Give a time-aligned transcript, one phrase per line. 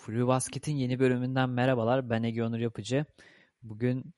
[0.00, 2.10] Flu Basket'in yeni bölümünden merhabalar.
[2.10, 3.04] Ben Ege Onur Yapıcı.
[3.62, 4.14] Bugün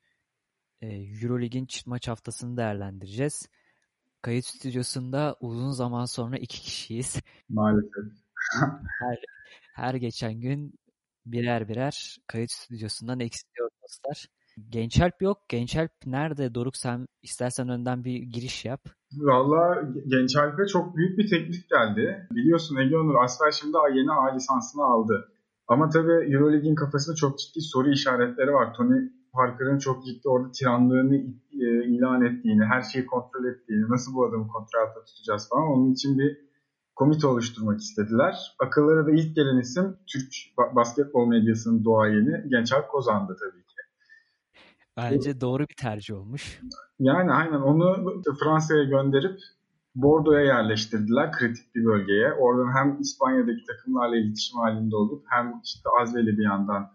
[0.80, 3.48] e, Eurolig'in çift maç haftasını değerlendireceğiz.
[4.22, 7.20] Kayıt stüdyosunda uzun zaman sonra iki kişiyiz.
[7.48, 8.04] Maalesef.
[9.00, 9.18] her,
[9.74, 10.74] her geçen gün
[11.26, 14.26] birer birer kayıt stüdyosundan eksiliyor dostlar.
[14.68, 15.48] Gençalp yok.
[15.48, 16.54] Gençalp nerede?
[16.54, 18.80] Doruk sen istersen önden bir giriş yap.
[19.12, 22.28] Valla Gençalp'e çok büyük bir teklif geldi.
[22.30, 25.31] Biliyorsun Ege Onur Asfer şimdi yeni A lisansını aldı.
[25.68, 28.74] Ama tabii Euroleague'in kafasında çok ciddi soru işaretleri var.
[28.74, 31.16] Tony Parker'ın çok ciddi orada tiranlığını
[31.52, 35.64] e, ilan ettiğini, her şeyi kontrol ettiğini, nasıl bu adamı kontrol altında tutacağız falan.
[35.64, 36.38] Onun için bir
[36.94, 38.56] komite oluşturmak istediler.
[38.58, 40.28] Akıllara da ilk gelen isim Türk
[40.76, 43.72] basketbol medyasının doğayeni Gençer Kozan'dı tabii ki.
[44.96, 46.60] Bence doğru bir tercih olmuş.
[46.98, 49.38] Yani aynen onu Fransa'ya gönderip
[49.94, 52.32] Bordo'ya yerleştirdiler kritik bir bölgeye.
[52.32, 56.92] Oradan hem İspanya'daki takımlarla iletişim halinde olup hem işte Azveli bir yandan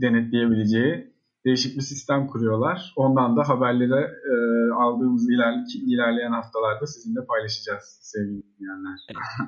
[0.00, 1.14] denetleyebileceği
[1.46, 2.92] değişik bir sistem kuruyorlar.
[2.96, 4.34] Ondan da haberleri e,
[4.74, 5.54] aldığımız iler,
[5.86, 9.00] ilerleyen haftalarda sizinle paylaşacağız sevgili dinleyenler.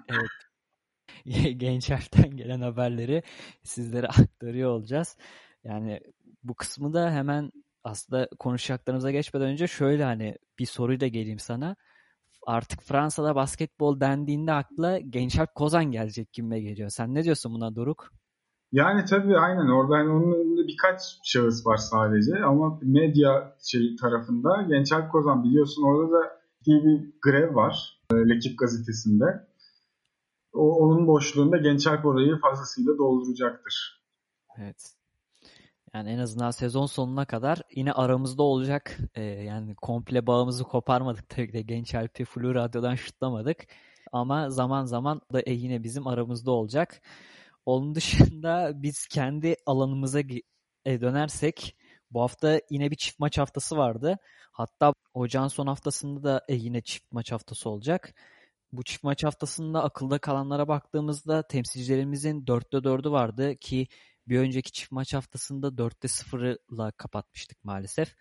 [0.09, 1.59] evet.
[1.61, 3.23] Genç harften gelen haberleri
[3.63, 5.17] sizlere aktarıyor olacağız.
[5.65, 6.01] Yani
[6.43, 7.53] bu kısmı da hemen
[7.85, 11.77] aslında konuşacaklarımıza geçmeden önce şöyle hani bir soruyla geleyim sana
[12.47, 16.91] artık Fransa'da basketbol dendiğinde akla Gençler Kozan gelecek gibi geliyor.
[16.91, 18.13] Sen ne diyorsun buna Doruk?
[18.73, 24.63] Yani tabii aynen orada hani onun önünde birkaç şahıs var sadece ama medya şey tarafında
[24.63, 29.47] Gençler Kozan biliyorsun orada da bir grev var e, Lekip gazetesinde.
[30.53, 34.03] O, onun boşluğunda Gençler orayı fazlasıyla dolduracaktır.
[34.59, 34.96] Evet.
[35.97, 38.99] Yani en azından sezon sonuna kadar yine aramızda olacak.
[39.15, 43.67] Ee, yani komple bağımızı koparmadık tabii de Genç Alp'i Flu Radyo'dan şutlamadık.
[44.13, 47.03] Ama zaman zaman da e, yine bizim aramızda olacak.
[47.67, 50.21] Onun dışında biz kendi alanımıza
[50.85, 51.77] e, dönersek
[52.11, 54.19] bu hafta yine bir çift maç haftası vardı.
[54.53, 58.15] Hatta ocağın son haftasında da e, yine çift maç haftası olacak.
[58.73, 63.89] Bu çift maç haftasında akılda kalanlara baktığımızda temsilcilerimizin 4'te 4'ü vardı ki
[64.29, 68.15] bir önceki çift maç haftasında 4'te 0'la kapatmıştık maalesef.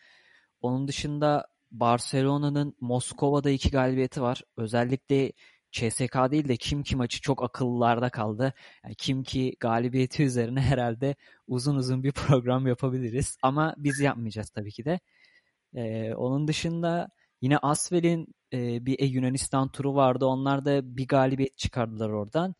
[0.62, 4.42] Onun dışında Barcelona'nın Moskova'da iki galibiyeti var.
[4.58, 5.32] Özellikle
[5.72, 8.54] CSK değil de Kimki maçı çok akıllarda kaldı.
[8.84, 11.16] Yani Kimki galibiyeti üzerine herhalde
[11.48, 13.38] uzun uzun bir program yapabiliriz.
[13.42, 15.00] Ama biz yapmayacağız tabii ki de.
[15.76, 17.10] Ee, onun dışında
[17.42, 20.26] yine Asvel'in e, bir Yunanistan turu vardı.
[20.26, 22.56] Onlar da bir galibiyet çıkardılar oradan.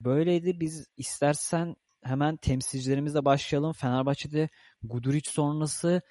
[0.00, 0.60] Böyleydi.
[0.60, 3.72] Biz istersen hemen temsilcilerimizle başlayalım.
[3.72, 4.48] Fenerbahçe'de
[4.82, 6.02] Guduric sonrası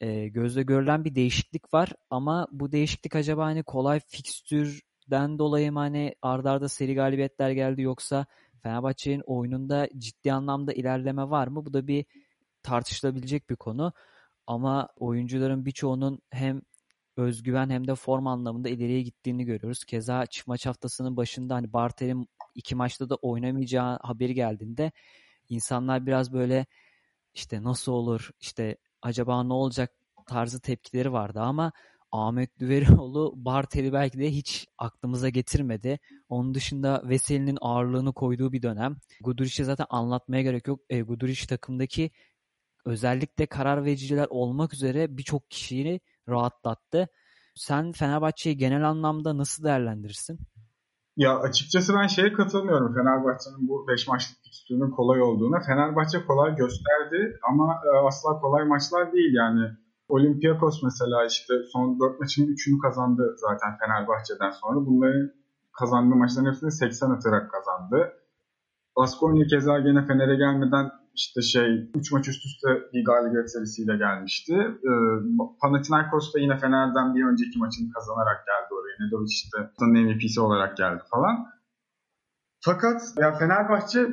[0.00, 5.78] e, gözle görülen bir değişiklik var ama bu değişiklik acaba hani kolay fikstürden dolayı mı
[5.78, 8.26] hani ardarda arda seri galibiyetler geldi yoksa
[8.62, 11.66] Fenerbahçe'nin oyununda ciddi anlamda ilerleme var mı?
[11.66, 12.04] Bu da bir
[12.62, 13.92] tartışılabilecek bir konu.
[14.46, 16.62] Ama oyuncuların birçoğunun hem
[17.16, 19.84] özgüven hem de form anlamında ileriye gittiğini görüyoruz.
[19.84, 24.92] Keza çift maç haftasının başında hani Bartel'in iki maçta da oynamayacağı haberi geldiğinde
[25.50, 26.66] insanlar biraz böyle
[27.34, 29.92] işte nasıl olur işte acaba ne olacak
[30.26, 31.72] tarzı tepkileri vardı ama
[32.12, 35.98] Ahmet Düverioğlu Bartel'i belki de hiç aklımıza getirmedi.
[36.28, 38.96] Onun dışında Veseli'nin ağırlığını koyduğu bir dönem.
[39.20, 40.80] Guduric'e zaten anlatmaya gerek yok.
[40.90, 42.10] E, Guduric takımdaki
[42.84, 47.08] özellikle karar vericiler olmak üzere birçok kişiyi rahatlattı.
[47.54, 50.38] Sen Fenerbahçe'yi genel anlamda nasıl değerlendirirsin?
[51.16, 55.60] Ya açıkçası ben şeye katılmıyorum Fenerbahçe'nin bu 5 maçlık fikstürünün kolay olduğuna.
[55.60, 59.70] Fenerbahçe kolay gösterdi ama e, asla kolay maçlar değil yani.
[60.08, 64.86] Olympiakos mesela işte son 4 maçın 3'ünü kazandı zaten Fenerbahçe'den sonra.
[64.86, 65.30] Bunların
[65.72, 68.12] kazandığı maçların hepsini 80 atarak kazandı.
[68.96, 74.54] Baskonya keza gene Fener'e gelmeden işte şey 3 maç üst üste bir galibiyet serisiyle gelmişti.
[74.54, 74.92] Ee,
[75.62, 79.06] Panathinaikos da yine Fener'den bir önceki maçını kazanarak geldi oraya.
[79.06, 81.36] Nedovic işte MVP'si olarak geldi falan.
[82.60, 84.08] Fakat ya Fenerbahçe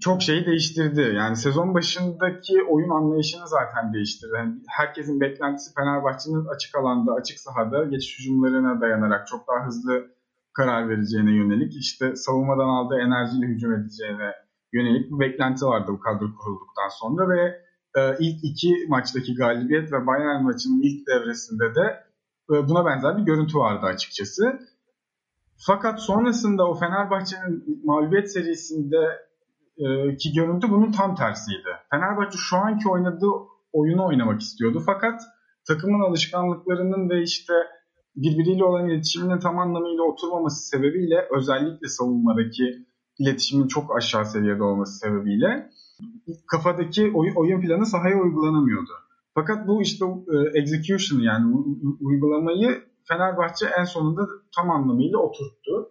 [0.00, 1.14] çok şeyi değiştirdi.
[1.16, 4.32] Yani sezon başındaki oyun anlayışını zaten değiştirdi.
[4.36, 10.10] Yani herkesin beklentisi Fenerbahçe'nin açık alanda, açık sahada geçiş hücumlarına dayanarak çok daha hızlı
[10.52, 14.32] karar vereceğine yönelik işte savunmadan aldığı enerjiyle hücum edeceğine
[14.72, 20.06] yönelik bir beklenti vardı bu kadro kurulduktan sonra ve e, ilk iki maçtaki galibiyet ve
[20.06, 21.86] Bayern maçının ilk devresinde de
[22.50, 24.58] e, buna benzer bir görüntü vardı açıkçası.
[25.66, 29.30] Fakat sonrasında o Fenerbahçe'nin mağlubiyet serisinde
[29.78, 31.68] e, ki görüntü bunun tam tersiydi.
[31.90, 33.32] Fenerbahçe şu anki oynadığı
[33.72, 35.20] oyunu oynamak istiyordu fakat
[35.68, 37.54] takımın alışkanlıklarının ve işte
[38.16, 42.86] birbiriyle olan iletişiminin tam anlamıyla oturmaması sebebiyle özellikle savunmadaki
[43.20, 45.70] iletişimin çok aşağı seviyede olması sebebiyle
[46.46, 48.90] kafadaki oy, oyun planı sahaya uygulanamıyordu.
[49.34, 51.54] Fakat bu işte e, execution yani
[52.00, 54.22] uygulamayı Fenerbahçe en sonunda
[54.56, 55.88] tam anlamıyla oturttu.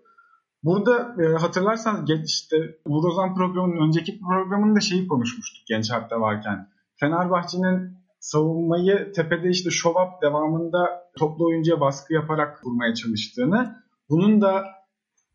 [0.63, 6.69] Burada e, hatırlarsanız geç işte Vurozan programının önceki programında şeyi konuşmuştuk genç harpte varken.
[6.99, 13.75] Fenerbahçe'nin savunmayı tepede işte up devamında toplu oyuncuya baskı yaparak kurmaya çalıştığını,
[14.09, 14.65] bunun da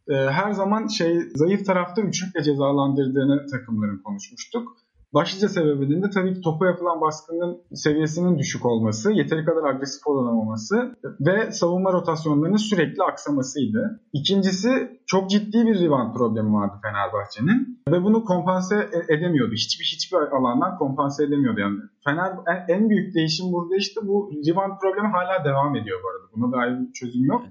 [0.08, 4.76] e, her zaman şey zayıf tarafta üçlükle cezalandırdığını takımların konuşmuştuk.
[5.14, 10.96] Başlıca sebebinin de tabii ki topa yapılan baskının seviyesinin düşük olması, yeteri kadar agresif olamaması
[11.20, 14.00] ve savunma rotasyonlarının sürekli aksamasıydı.
[14.12, 19.52] İkincisi çok ciddi bir rebound problemi vardı Fenerbahçe'nin ve bunu kompanse e, edemiyordu.
[19.52, 21.78] Hiçbir hiçbir alandan kompanse edemiyordu yani.
[22.04, 22.32] Fener
[22.68, 26.24] en büyük değişim burada işte bu rebound problemi hala devam ediyor bu arada.
[26.36, 27.42] Buna dair bir çözüm yok.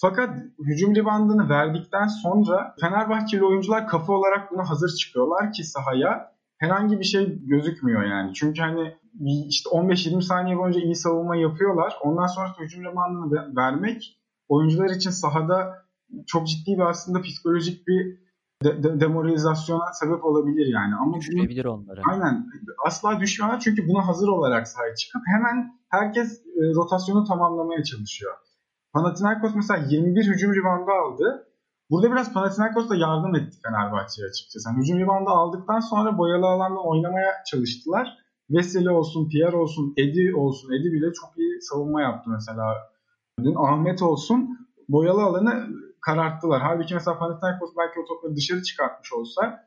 [0.00, 6.98] Fakat hücum ribandını verdikten sonra Fenerbahçeli oyuncular kafa olarak buna hazır çıkıyorlar ki sahaya herhangi
[6.98, 8.34] bir şey gözükmüyor yani.
[8.34, 8.94] Çünkü hani
[9.48, 11.96] işte 15-20 saniye boyunca iyi savunma yapıyorlar.
[12.02, 15.84] Ondan sonra hücum ribandını vermek oyuncular için sahada
[16.26, 18.24] çok ciddi bir aslında psikolojik bir
[18.64, 20.94] de, de, demoralizasyona sebep olabilir yani.
[20.94, 22.00] Ama Düşürebilir onları.
[22.12, 22.46] Aynen.
[22.86, 28.32] Asla düşmüyorlar çünkü buna hazır olarak sahaya çıkıp hemen herkes e, rotasyonu tamamlamaya çalışıyor.
[28.94, 31.48] Panathinaikos mesela 21 hücum ribandı aldı.
[31.90, 34.68] Burada biraz Panathinaikos da yardım etti Fenerbahçe'ye açıkçası.
[34.68, 38.08] Yani hücum ribandı aldıktan sonra boyalı alanda oynamaya çalıştılar.
[38.50, 40.72] Veseli olsun, Pierre olsun, Edi olsun.
[40.72, 42.64] Edi bile çok iyi savunma yaptı mesela.
[43.44, 44.58] Dün Ahmet olsun
[44.88, 45.66] boyalı alanı
[46.00, 46.62] kararttılar.
[46.62, 49.60] Halbuki mesela Panathinaikos belki o topları dışarı çıkartmış olsa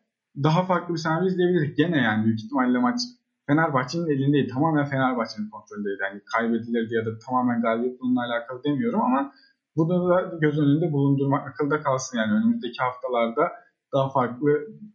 [0.44, 1.77] daha farklı bir senaryo izleyebilirdik.
[1.77, 3.00] Gene yani büyük ihtimalle maç
[3.47, 4.47] Fenerbahçe'nin elindeydi.
[4.53, 5.97] Tamamen Fenerbahçe'nin kontrolündeydi.
[6.03, 9.33] Yani kaybedilirdi ya da tamamen galibiyet bununla alakalı demiyorum ama
[9.75, 13.51] bu da göz önünde bulundurmak, akılda kalsın yani önümüzdeki haftalarda
[13.94, 14.49] daha farklı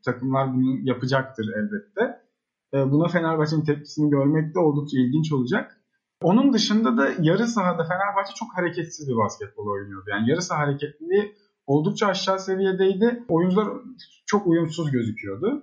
[0.05, 2.23] takımlar bunu yapacaktır elbette.
[2.75, 5.79] Ee, buna Fenerbahçe'nin tepkisini görmek de oldukça ilginç olacak.
[6.23, 10.05] Onun dışında da yarı sahada Fenerbahçe çok hareketsiz bir basketbol oynuyordu.
[10.11, 11.35] Yani yarı saha hareketliliği
[11.67, 13.25] oldukça aşağı seviyedeydi.
[13.29, 13.69] Oyuncular
[14.27, 15.63] çok uyumsuz gözüküyordu.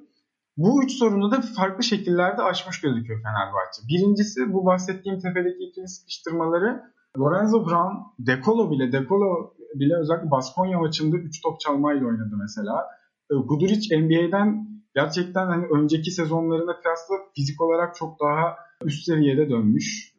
[0.60, 3.82] Bu üç sorunu da farklı şekillerde aşmış gözüküyor Fenerbahçe.
[3.90, 6.84] Birincisi bu bahsettiğim tepedeki ikili sıkıştırmaları
[7.20, 12.88] Lorenzo Brown, Dekolo bile, Dekolo bile özellikle Baskonya maçında 3 top çalmayla oynadı mesela.
[13.32, 20.14] Ee, Guduric NBA'den gerçekten hani önceki sezonlarına kıyasla fizik olarak çok daha üst seviyede dönmüş.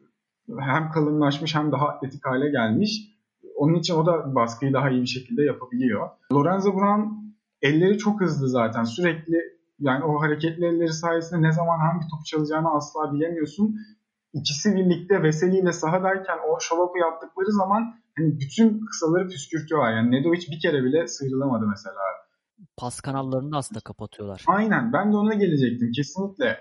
[0.59, 2.91] Hem kalınlaşmış hem daha atletik hale gelmiş.
[3.55, 6.09] Onun için o da baskıyı daha iyi bir şekilde yapabiliyor.
[6.33, 7.01] Lorenzo Brown
[7.61, 8.83] elleri çok hızlı zaten.
[8.83, 13.75] Sürekli yani o hareketli elleri sayesinde ne zaman hangi topu çalacağını asla bilemiyorsun
[14.33, 19.91] ikisi birlikte Veseli ile sahadayken o şovapı yaptıkları zaman hani bütün kısaları püskürtüyorlar.
[19.91, 21.95] Yani Nedovic bir kere bile sıyrılamadı mesela.
[22.77, 24.43] Pas kanallarını da aslında kapatıyorlar.
[24.47, 24.93] Aynen.
[24.93, 26.57] Ben de ona gelecektim kesinlikle.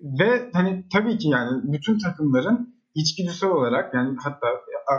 [0.00, 4.46] Ve hani tabii ki yani bütün takımların içgüdüsel olarak yani hatta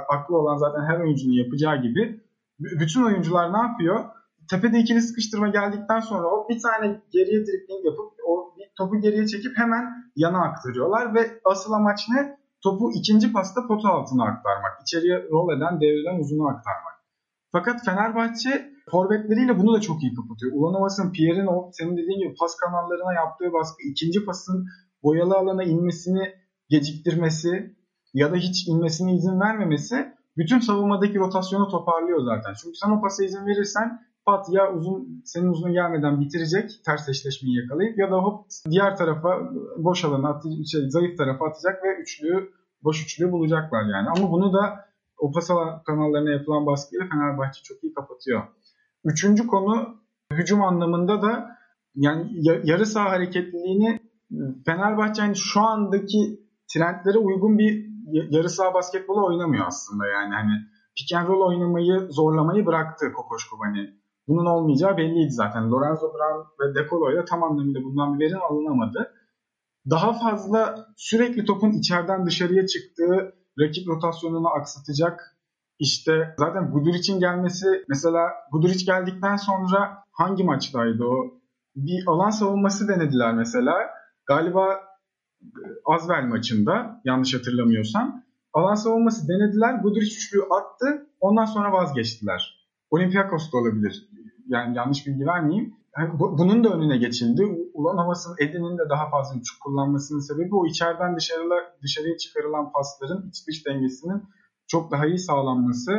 [0.09, 2.23] aklı olan zaten her oyuncunun yapacağı gibi
[2.59, 4.05] bütün oyuncular ne yapıyor?
[4.49, 9.57] Tepede ikili sıkıştırma geldikten sonra o bir tane geriye dribling yapıp o topu geriye çekip
[9.57, 9.85] hemen
[10.15, 12.39] yana aktarıyorlar ve asıl amaç ne?
[12.63, 14.71] Topu ikinci pasta pota altına aktarmak.
[14.81, 16.95] İçeriye rol eden, devrilen uzunu aktarmak.
[17.51, 20.51] Fakat Fenerbahçe forvetleriyle bunu da çok iyi kapatıyor.
[20.55, 24.67] Ulanovas'ın, Pierre'in o senin dediğin gibi pas kanallarına yaptığı baskı, ikinci pasın
[25.03, 26.33] boyalı alana inmesini
[26.69, 27.75] geciktirmesi
[28.13, 32.53] ya da hiç inmesine izin vermemesi bütün savunmadaki rotasyonu toparlıyor zaten.
[32.63, 37.57] Çünkü sen o pasa izin verirsen pat ya uzun senin uzun gelmeden bitirecek ters eşleşmeyi
[37.57, 39.29] yakalayıp ya da hop diğer tarafa
[39.77, 42.51] boş alana at, şey, zayıf tarafa atacak ve üçlüyü
[42.83, 44.07] boş üçlüyü bulacaklar yani.
[44.17, 44.85] Ama bunu da
[45.17, 45.47] o pas
[45.85, 48.43] kanallarına yapılan baskıyla Fenerbahçe çok iyi kapatıyor.
[49.03, 49.99] Üçüncü konu
[50.33, 51.57] hücum anlamında da
[51.95, 52.31] yani
[52.63, 53.99] yarı saha hareketliliğini
[54.65, 56.39] Fenerbahçe yani şu andaki
[56.73, 60.51] trendlere uygun bir yarı saha basketbolu oynamıyor aslında yani hani
[60.97, 65.71] pick and roll oynamayı zorlamayı bıraktı Kokoşkov hani bunun olmayacağı belliydi zaten.
[65.71, 69.11] Lorenzo Brown ve Decolo ile tam anlamıyla bundan bir verim alınamadı.
[69.89, 75.35] Daha fazla sürekli topun içeriden dışarıya çıktığı rakip rotasyonunu aksatacak
[75.79, 81.33] işte zaten Guduric'in gelmesi mesela Guduric geldikten sonra hangi maçtaydı o?
[81.75, 83.73] Bir alan savunması denediler mesela.
[84.25, 84.79] Galiba
[85.85, 88.23] Azvel maçında yanlış hatırlamıyorsam.
[88.53, 89.73] Alan savunması denediler.
[89.73, 91.07] Guduric üçlüyü attı.
[91.19, 92.69] Ondan sonra vazgeçtiler.
[92.89, 94.09] Olympiakos da olabilir
[94.49, 95.73] yani yanlış bilgi vermeyeyim.
[95.97, 97.43] Yani bunun da önüne geçildi.
[97.73, 103.29] Ulan havasının Edin'in de daha fazla üçlük kullanmasının sebebi o içeriden dışarıla, dışarıya çıkarılan pasların
[103.29, 104.23] iç dış dengesinin
[104.67, 105.91] çok daha iyi sağlanması.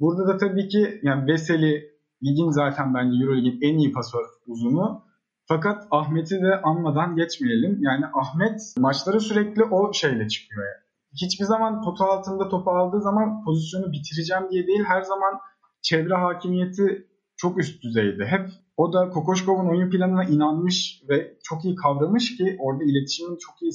[0.00, 1.90] Burada da tabii ki yani Veseli,
[2.24, 5.04] Ligin zaten bence Euroleague'in en iyi pasör uzunu.
[5.48, 7.78] Fakat Ahmet'i de anmadan geçmeyelim.
[7.82, 10.62] Yani Ahmet maçlara sürekli o şeyle çıkıyor.
[10.66, 10.84] Yani.
[11.22, 14.84] Hiçbir zaman potu altında topu aldığı zaman pozisyonu bitireceğim diye değil.
[14.84, 15.40] Her zaman
[15.82, 17.09] çevre hakimiyeti
[17.40, 18.26] çok üst düzeyde.
[18.26, 23.62] Hep o da Kokoşkov'un oyun planına inanmış ve çok iyi kavramış ki orada iletişimin çok
[23.62, 23.72] iyi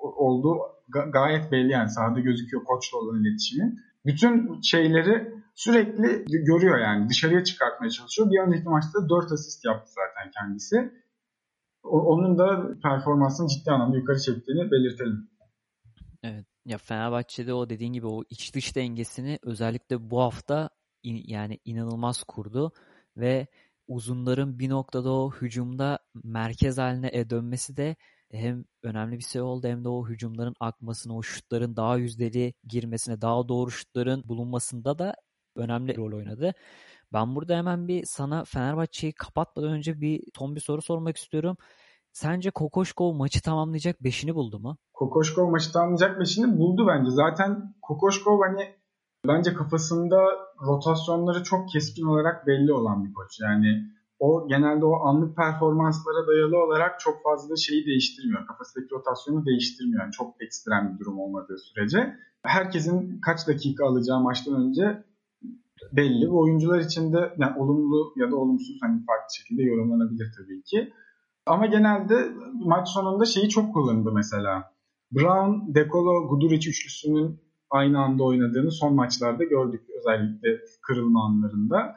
[0.00, 0.58] olduğu
[1.12, 3.78] gayet belli yani sahada gözüküyor koçla olan iletişimin.
[4.06, 8.30] Bütün şeyleri sürekli görüyor yani dışarıya çıkartmaya çalışıyor.
[8.30, 10.76] Bir önceki maçta 4 asist yaptı zaten kendisi.
[11.82, 15.28] onun da performansını ciddi anlamda yukarı çektiğini belirtelim.
[16.22, 16.46] Evet.
[16.64, 20.70] Ya Fenerbahçe'de o dediğin gibi o iç dış dengesini özellikle bu hafta
[21.02, 22.72] in, yani inanılmaz kurdu
[23.16, 23.46] ve
[23.88, 27.96] uzunların bir noktada o hücumda merkez haline e dönmesi de
[28.30, 33.20] hem önemli bir şey oldu hem de o hücumların akmasına, o şutların daha yüzdeli girmesine,
[33.20, 35.14] daha doğru şutların bulunmasında da
[35.56, 36.54] önemli rol oynadı.
[37.12, 41.56] Ben burada hemen bir sana Fenerbahçe'yi kapatmadan önce bir son bir soru sormak istiyorum.
[42.12, 44.76] Sence Kokoşkov maçı tamamlayacak beşini buldu mu?
[44.92, 47.10] Kokoşkov maçı tamamlayacak beşini buldu bence.
[47.10, 48.75] Zaten Kokoşkov hani
[49.28, 50.20] bence kafasında
[50.66, 53.40] rotasyonları çok keskin olarak belli olan bir koç.
[53.40, 53.84] Yani
[54.18, 58.46] o genelde o anlık performanslara dayalı olarak çok fazla şeyi değiştirmiyor.
[58.46, 60.02] Kafasındaki rotasyonu değiştirmiyor.
[60.02, 62.16] Yani çok ekstrem bir durum olmadığı sürece.
[62.42, 65.04] Herkesin kaç dakika alacağı maçtan önce
[65.92, 66.30] belli.
[66.30, 70.92] Bu oyuncular için de yani olumlu ya da olumsuz hani farklı şekilde yorumlanabilir tabii ki.
[71.46, 74.72] Ama genelde maç sonunda şeyi çok kullandı mesela.
[75.12, 80.48] Brown, Dekolo, Guduric üçlüsünün aynı anda oynadığını son maçlarda gördük özellikle
[80.82, 81.96] kırılma anlarında.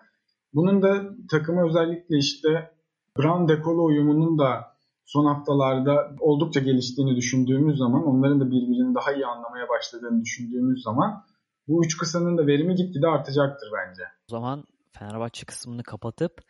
[0.54, 2.72] Bunun da takımı özellikle işte
[3.18, 4.66] Brown Dekolo uyumunun da
[5.06, 11.24] son haftalarda oldukça geliştiğini düşündüğümüz zaman, onların da birbirini daha iyi anlamaya başladığını düşündüğümüz zaman
[11.68, 14.04] bu üç kısanın da verimi gitgide artacaktır bence.
[14.04, 16.42] O zaman Fenerbahçe kısmını kapatıp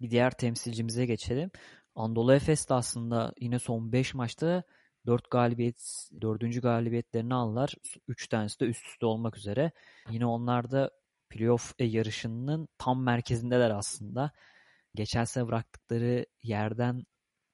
[0.00, 1.50] bir diğer temsilcimize geçelim.
[1.94, 4.62] Anadolu Efes de aslında yine son 5 maçta
[5.08, 6.60] 4 galibiyet, 4.
[6.62, 7.74] galibiyetlerini aldılar.
[8.08, 9.72] 3 tanesi de üst üste olmak üzere.
[10.10, 10.90] Yine onlar da
[11.30, 14.32] playoff yarışının tam merkezindeler aslında.
[14.94, 17.04] Geçen sene bıraktıkları yerden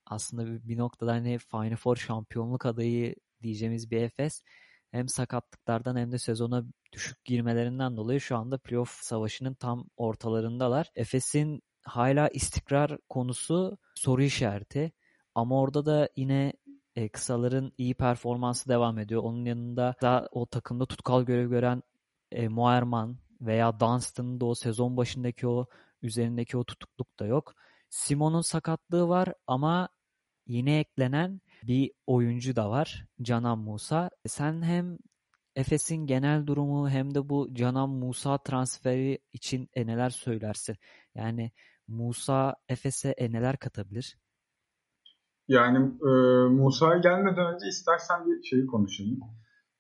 [0.07, 4.43] aslında bir noktada hani Final Four şampiyonluk adayı diyeceğimiz bir Efes
[4.91, 10.91] hem sakatlıklardan hem de sezona düşük girmelerinden dolayı şu anda playoff savaşının tam ortalarındalar.
[10.95, 14.93] Efes'in hala istikrar konusu soru işareti.
[15.35, 16.53] Ama orada da yine
[16.97, 19.23] e, kısaların iyi performansı devam ediyor.
[19.23, 21.83] Onun yanında da o takımda tutkal görev gören
[22.33, 25.67] e, Moerman veya Dunstan'ın da o sezon başındaki o
[26.03, 27.55] üzerindeki o tutukluk da yok.
[27.91, 29.89] Simon'un sakatlığı var ama
[30.47, 33.07] yine eklenen bir oyuncu da var.
[33.23, 34.11] Canan Musa.
[34.27, 34.99] Sen hem
[35.57, 40.77] Efes'in genel durumu hem de bu Canan Musa transferi için e, neler söylersin?
[41.15, 41.53] Yani
[41.89, 44.19] Musa Efes'e e, neler katabilir?
[45.49, 46.11] Yani e,
[46.49, 49.21] Musa gelmeden önce istersen bir şeyi konuşayım.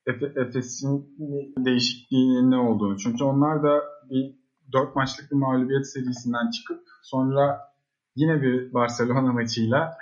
[0.06, 1.16] Efe, Efes'in
[1.58, 2.96] değişikliğinin ne olduğunu.
[2.98, 4.38] Çünkü onlar da bir
[4.72, 7.60] dört maçlık bir mağlubiyet serisinden çıkıp sonra
[8.16, 9.96] yine bir Barcelona maçıyla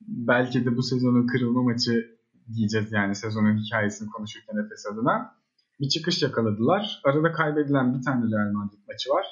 [0.00, 2.18] belki de bu sezonun kırılma maçı
[2.54, 5.34] diyeceğiz yani sezonun hikayesini konuşurken Efes adına
[5.80, 7.00] bir çıkış yakaladılar.
[7.04, 9.26] Arada kaybedilen bir tane Real Madrid maçı var.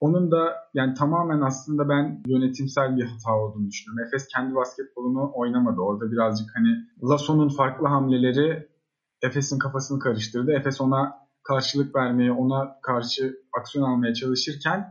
[0.00, 4.06] Onun da yani tamamen aslında ben yönetimsel bir hata olduğunu düşünüyorum.
[4.06, 5.80] Efes kendi basketbolunu oynamadı.
[5.80, 6.68] Orada birazcık hani
[7.10, 8.68] Lasso'nun farklı hamleleri
[9.22, 10.52] Efes'in kafasını karıştırdı.
[10.52, 14.86] Efes ona karşılık vermeye, ona karşı aksiyon almaya çalışırken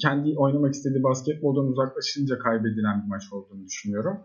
[0.00, 4.18] kendi oynamak istediği basketboldan uzaklaşınca kaybedilen bir maç olduğunu düşünüyorum.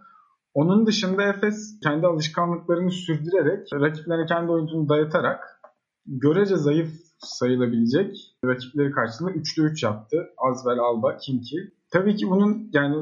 [0.53, 5.62] Onun dışında Efes kendi alışkanlıklarını sürdürerek, rakiplerine kendi oyuncunu dayatarak
[6.05, 6.91] görece zayıf
[7.25, 10.29] sayılabilecek rakipleri karşısında 3'te 3 yaptı.
[10.37, 11.57] Azvel, Alba, Kinki.
[11.91, 12.95] Tabii ki bunun yani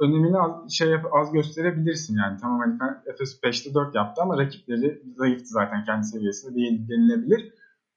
[0.00, 2.38] önemini az, şey az gösterebilirsin yani.
[2.40, 7.52] Tamam hani Efes 5'te 4 yaptı ama rakipleri zayıftı zaten kendi seviyesinde değil denilebilir.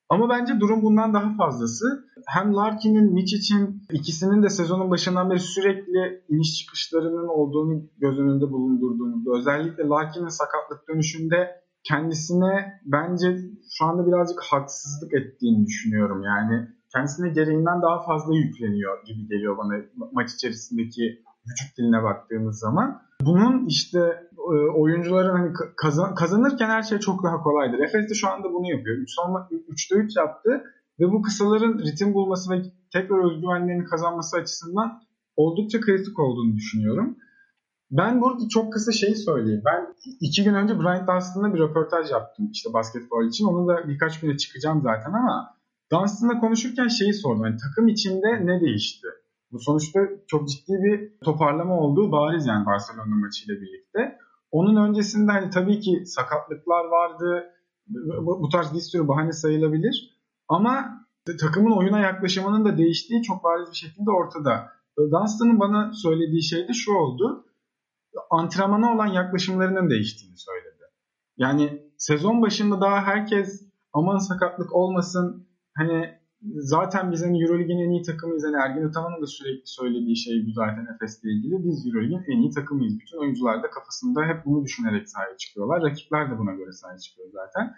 [0.10, 2.06] Ama bence durum bundan daha fazlası.
[2.28, 9.38] Hem Larkin'in, Micic'in ikisinin de sezonun başından beri sürekli iniş çıkışlarının olduğunu göz önünde bulundurduğumuzda
[9.38, 13.28] özellikle Larkin'in sakatlık dönüşünde kendisine bence
[13.78, 16.24] şu anda birazcık haksızlık ettiğini düşünüyorum.
[16.24, 19.74] Yani kendisine gereğinden daha fazla yükleniyor gibi geliyor bana
[20.12, 23.02] maç içerisindeki vücut diline baktığımız zaman.
[23.22, 24.00] Bunun işte
[24.54, 27.80] e, oyuncuların hani kazan, kazanırken her şey çok daha kolaydır.
[27.80, 28.98] Efes de şu anda bunu yapıyor.
[28.98, 29.12] 3
[29.70, 30.50] 3'te 3 yaptı
[31.00, 32.62] ve bu kısaların ritim bulması ve
[32.94, 35.02] tekrar özgüvenlerini kazanması açısından
[35.36, 37.18] oldukça kritik olduğunu düşünüyorum.
[37.92, 39.62] Ben burada çok kısa şeyi söyleyeyim.
[39.66, 43.46] Ben iki gün önce Bryant Dunstan'la bir röportaj yaptım işte basketbol için.
[43.46, 45.58] Onu da birkaç güne çıkacağım zaten ama
[45.92, 47.46] Dunstan'la konuşurken şeyi sordum.
[47.46, 49.08] Yani takım içinde ne değişti?
[49.52, 54.18] Bu sonuçta çok ciddi bir toparlama olduğu bariz yani Barcelona maçıyla birlikte.
[54.52, 57.44] Onun öncesinde hani tabii ki sakatlıklar vardı.
[58.22, 60.18] Bu tarz bir sürü bahane sayılabilir.
[60.48, 61.06] Ama
[61.40, 64.70] takımın oyuna yaklaşımının da değiştiği çok bariz bir şekilde ortada.
[64.98, 67.47] Dunstan'ın bana söylediği şey de şu oldu.
[68.30, 70.84] Antrenmana olan yaklaşımlarının değiştiğini söyledi.
[71.38, 76.18] Yani sezon başında daha herkes aman sakatlık olmasın hani
[76.56, 78.44] zaten biz hani Eurolig'in en iyi takımıyız.
[78.44, 81.56] Hani Ergin Ataman'ın da sürekli söylediği şey bu zaten Efes'le ilgili.
[81.66, 83.00] Biz Eurolig'in en iyi takımıyız.
[83.00, 85.82] Bütün oyuncular da kafasında hep bunu düşünerek sahaya çıkıyorlar.
[85.82, 87.74] Rakipler de buna göre sahaya çıkıyor zaten.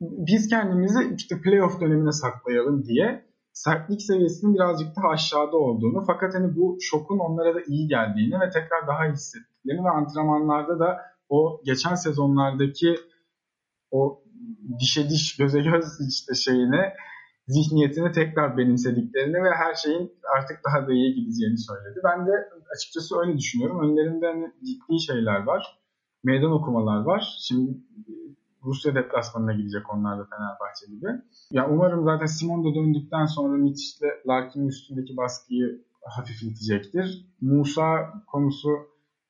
[0.00, 6.56] Biz kendimizi işte playoff dönemine saklayalım diye sertlik seviyesinin birazcık daha aşağıda olduğunu fakat hani
[6.56, 11.94] bu şokun onlara da iyi geldiğini ve tekrar daha hissettiklerini ve antrenmanlarda da o geçen
[11.94, 12.94] sezonlardaki
[13.90, 14.22] o
[14.80, 16.94] dişe diş göze göz işte şeyine
[17.48, 22.00] zihniyetini tekrar benimsediklerini ve her şeyin artık daha da iyi gideceğini söyledi.
[22.04, 22.32] Ben de
[22.76, 23.90] açıkçası öyle düşünüyorum.
[23.90, 25.80] Önlerinde hani ciddi şeyler var.
[26.24, 27.38] Meydan okumalar var.
[27.48, 27.70] Şimdi
[28.64, 31.06] Rusya deplasmanına gidecek onlar da Fenerbahçe gibi.
[31.50, 37.26] Ya umarım zaten Simon da döndükten sonra Mitch'le Larkin'in üstündeki baskıyı hafifletecektir.
[37.40, 38.68] Musa konusu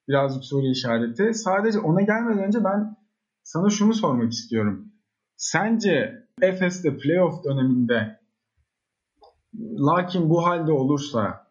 [0.08, 1.34] birazcık soru işareti.
[1.34, 2.96] Sadece ona gelmeden önce ben
[3.42, 4.92] sana şunu sormak istiyorum.
[5.36, 8.20] Sence Efes'te playoff döneminde
[9.60, 11.50] Lakin bu halde olursa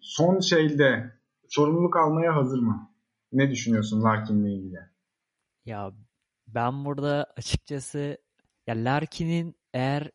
[0.00, 1.12] son şeyde
[1.48, 2.90] sorumluluk almaya hazır mı?
[3.32, 4.78] Ne düşünüyorsun Larkin'le ilgili?
[5.64, 5.92] Ya
[6.46, 8.18] ben burada açıkçası
[8.66, 10.10] ya Larkin'in eğer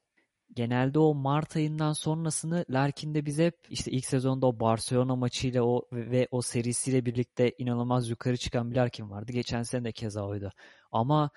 [0.56, 5.88] genelde o Mart ayından sonrasını Larkin'de biz hep işte ilk sezonda o Barcelona maçıyla o
[5.92, 9.32] ve o serisiyle birlikte inanılmaz yukarı çıkan bir Larkin vardı.
[9.32, 10.52] Geçen sene de keza oydu.
[10.92, 11.30] Ama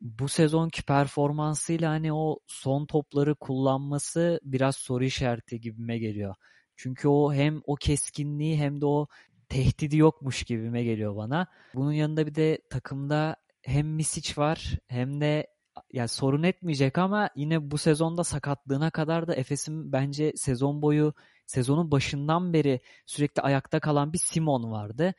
[0.00, 6.34] bu sezonki performansıyla hani o son topları kullanması biraz soru işareti gibime geliyor.
[6.76, 9.06] Çünkü o hem o keskinliği hem de o
[9.48, 11.46] tehdidi yokmuş gibime geliyor bana.
[11.74, 13.36] Bunun yanında bir de takımda
[13.70, 15.46] hem Misic var hem de
[15.92, 21.14] ya sorun etmeyecek ama yine bu sezonda sakatlığına kadar da Efes'in bence sezon boyu
[21.46, 25.14] sezonun başından beri sürekli ayakta kalan bir Simon vardı.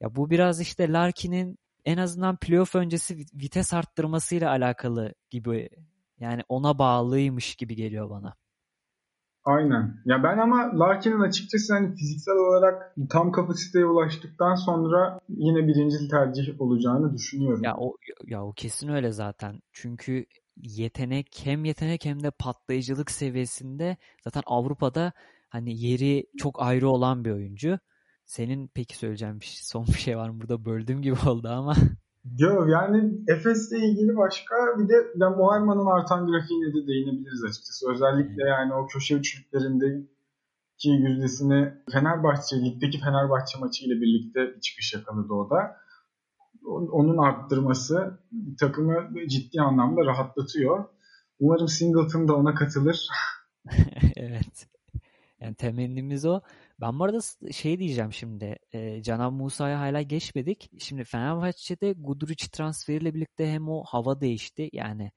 [0.00, 5.68] Ya bu biraz işte Larkin'in en azından playoff öncesi vites arttırmasıyla alakalı gibi.
[6.20, 8.34] Yani ona bağlıymış gibi geliyor bana.
[9.44, 9.96] Aynen.
[10.04, 16.60] Ya ben ama Larkin'in açıkçası hani fiziksel olarak tam kapasiteye ulaştıktan sonra yine birinci tercih
[16.60, 17.64] olacağını düşünüyorum.
[17.64, 19.60] Ya o ya o kesin öyle zaten.
[19.72, 20.26] Çünkü
[20.56, 25.12] yetenek hem yetenek hem de patlayıcılık seviyesinde zaten Avrupa'da
[25.48, 27.78] hani yeri çok ayrı olan bir oyuncu.
[28.24, 30.40] Senin peki söyleyeceğim bir şey, son bir şey var mı?
[30.40, 31.76] Burada böldüğüm gibi oldu ama.
[32.38, 37.90] Yok yani Efes'le ilgili başka bir de yani Moerman'ın artan grafiğine de değinebiliriz açıkçası.
[37.92, 40.06] Özellikle yani o köşe üçlüklerinde
[40.78, 45.76] ki yüzdesini Fenerbahçe, ligdeki Fenerbahçe maçı ile birlikte bir çıkış yakaladı o da.
[46.92, 48.18] Onun arttırması
[48.60, 50.84] takımı ciddi anlamda rahatlatıyor.
[51.40, 53.08] Umarım Singleton da ona katılır.
[54.16, 54.68] evet.
[55.40, 56.40] Yani temennimiz o.
[56.82, 57.20] Ben bu arada
[57.52, 58.56] şey diyeceğim şimdi.
[58.72, 60.70] E, Canan Musa'ya hala geçmedik.
[60.78, 64.70] Şimdi Fenerbahçe'de Guduric transferiyle birlikte hem o hava değişti.
[64.72, 65.12] Yani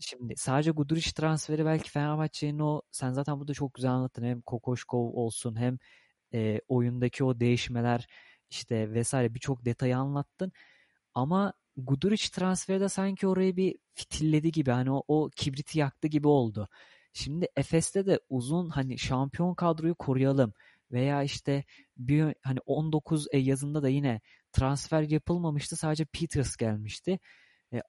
[0.00, 4.24] şimdi sadece Guduric transferi belki Fenerbahçe'nin o sen zaten burada çok güzel anlattın.
[4.24, 5.78] Hem Kokoşkov olsun hem
[6.34, 8.06] e, oyundaki o değişmeler
[8.50, 10.52] işte vesaire birçok detayı anlattın.
[11.14, 16.28] Ama Guduric transferi de sanki orayı bir fitilledi gibi hani o, o kibriti yaktı gibi
[16.28, 16.68] oldu.
[17.12, 20.54] Şimdi Efes'te de uzun hani şampiyon kadroyu koruyalım
[20.92, 21.64] veya işte
[21.96, 24.20] bir hani 19 e yazında da yine
[24.52, 25.76] transfer yapılmamıştı.
[25.76, 27.18] Sadece Peters gelmişti.
[27.72, 27.82] E,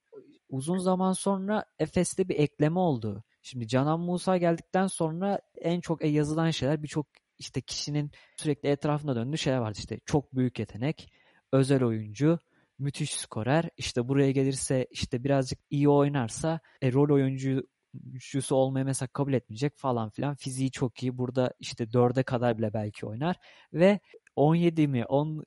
[0.49, 3.23] uzun zaman sonra Efes'te bir ekleme oldu.
[3.41, 7.07] Şimdi Canan Musa geldikten sonra en çok e yazılan şeyler birçok
[7.39, 9.77] işte kişinin sürekli etrafında döndüğü şeyler vardı.
[9.79, 11.11] İşte çok büyük yetenek,
[11.51, 12.39] özel oyuncu,
[12.79, 13.69] müthiş skorer.
[13.77, 19.77] İşte buraya gelirse işte birazcık iyi oynarsa e, rol oyuncu güçlüsü olmayı mesela kabul etmeyecek
[19.77, 20.35] falan filan.
[20.35, 21.17] Fiziği çok iyi.
[21.17, 23.35] Burada işte dörde kadar bile belki oynar.
[23.73, 23.99] Ve
[24.35, 25.43] 17 mi 10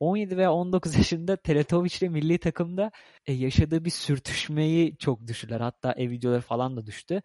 [0.00, 2.90] 17 veya 19 yaşında Teletovic ile milli takımda
[3.26, 5.60] e, yaşadığı bir sürtüşmeyi çok düşürdüler.
[5.60, 7.22] Hatta ev videoları falan da düştü.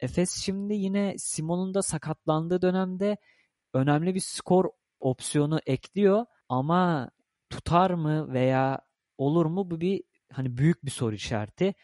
[0.00, 3.16] Efes şimdi yine Simon'un da sakatlandığı dönemde
[3.74, 4.64] önemli bir skor
[5.00, 7.10] opsiyonu ekliyor ama
[7.50, 8.80] tutar mı veya
[9.18, 11.74] olur mu bu bir hani büyük bir soru işareti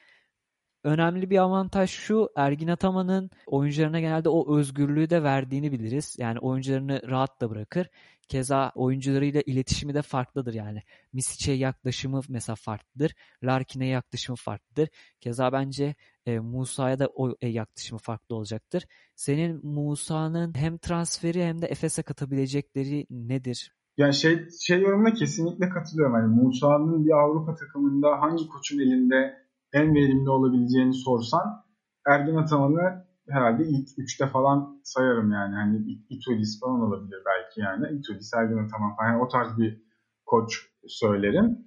[0.85, 6.17] önemli bir avantaj şu Ergin Ataman'ın oyuncularına genelde o özgürlüğü de verdiğini biliriz.
[6.19, 7.89] Yani oyuncularını rahat da bırakır.
[8.29, 10.83] Keza oyuncularıyla iletişimi de farklıdır yani.
[11.13, 13.15] Misic'e yaklaşımı mesela farklıdır.
[13.43, 14.89] Larkin'e yaklaşımı farklıdır.
[15.21, 15.95] Keza bence
[16.27, 18.85] e, Musa'ya da o e, yaklaşımı farklı olacaktır.
[19.15, 23.73] Senin Musa'nın hem transferi hem de Efes'e katabilecekleri nedir?
[23.97, 26.15] Yani şey şey yorumuna kesinlikle katılıyorum.
[26.15, 31.65] Yani Musa'nın bir Avrupa takımında hangi koçun elinde en verimli olabileceğini sorsan
[32.07, 35.55] Ergin Ataman'ı herhalde ilk üçte falan sayarım yani.
[35.55, 35.77] Hani
[36.11, 37.99] Itulis falan olabilir belki yani.
[37.99, 39.09] Itulis, Ergin Ataman falan.
[39.09, 39.83] Yani o tarz bir
[40.27, 40.53] koç
[40.87, 41.59] söylerim.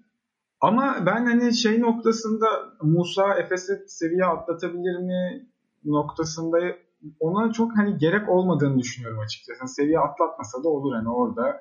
[0.62, 2.48] Ama ben hani şey noktasında
[2.82, 5.50] Musa Efes'e seviye atlatabilir mi
[5.86, 6.58] noktasında
[7.20, 9.60] ona çok hani gerek olmadığını düşünüyorum açıkçası.
[9.60, 11.60] Yani seviye atlatmasa da olur hani orada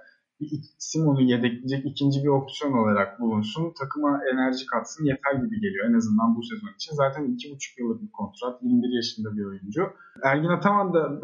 [0.78, 3.72] Simon'u yedekleyecek ikinci bir opsiyon olarak bulunsun.
[3.80, 6.94] Takıma enerji katsın yeter gibi geliyor en azından bu sezon için.
[6.94, 8.62] Zaten 2,5 yıllık bir kontrat.
[8.62, 9.82] 21 yaşında bir oyuncu.
[10.22, 11.20] Ergin Ataman da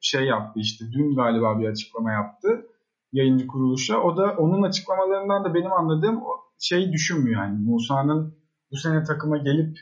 [0.00, 2.66] şey yaptı işte dün galiba bir açıklama yaptı
[3.12, 3.98] yayıncı kuruluşa.
[3.98, 6.20] O da onun açıklamalarından da benim anladığım
[6.58, 7.58] şey düşünmüyor yani.
[7.58, 8.34] Musa'nın
[8.70, 9.78] bu sene takıma gelip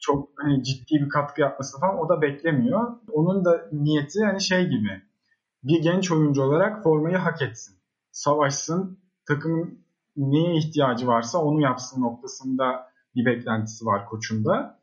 [0.00, 2.96] çok hani ciddi bir katkı yapması falan o da beklemiyor.
[3.12, 5.02] Onun da niyeti hani şey gibi
[5.62, 7.79] bir genç oyuncu olarak formayı hak etsin
[8.12, 9.84] savaşsın, takımın
[10.16, 14.80] neye ihtiyacı varsa onu yapsın noktasında bir beklentisi var koçunda.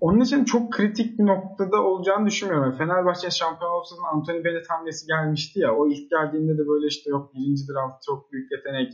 [0.00, 2.76] Onun için çok kritik bir noktada olacağını düşünmüyorum.
[2.78, 5.76] Fenerbahçe şampiyon olsa Anthony Bennett hamlesi gelmişti ya.
[5.76, 8.92] O ilk geldiğinde de böyle işte yok birinci draft çok büyük yetenek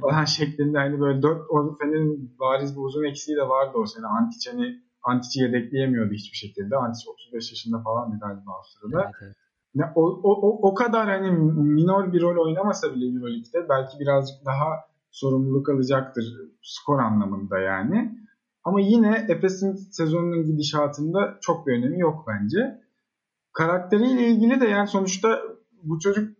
[0.00, 4.06] falan şeklinde hani böyle dört o Fener'in bariz bir uzun eksiği de vardı o sene.
[4.06, 6.76] Antic'ini Antic'i yedekleyemiyordu hiçbir şekilde.
[6.76, 9.02] Antic 35 yaşında falan galiba sırada.
[9.04, 9.36] Evet, evet.
[9.74, 11.30] Ne, o, o, o kadar hani
[11.62, 14.66] minor bir rol oynamasa bile Euroleague'de belki birazcık daha
[15.10, 16.24] sorumluluk alacaktır
[16.62, 18.20] skor anlamında yani.
[18.64, 22.80] Ama yine Efes'in sezonunun gidişatında çok bir önemi yok bence.
[23.52, 25.40] Karakteriyle ilgili de yani sonuçta
[25.82, 26.36] bu çocuk